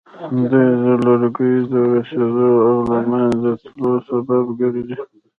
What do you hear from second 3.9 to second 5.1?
سبب ګرځي.